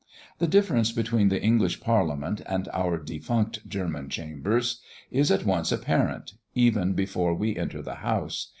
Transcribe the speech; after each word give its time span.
The 0.39 0.47
difference 0.47 0.91
between 0.91 1.29
the 1.29 1.39
English 1.39 1.79
parliament 1.79 2.41
and 2.47 2.67
our 2.73 2.97
defunct 2.97 3.69
German 3.69 4.09
chambers, 4.09 4.81
is 5.11 5.29
at 5.29 5.45
once 5.45 5.71
apparent, 5.71 6.33
even 6.55 6.93
before 6.93 7.35
we 7.35 7.55
enter 7.55 7.83
the 7.83 7.93
house. 8.01 8.47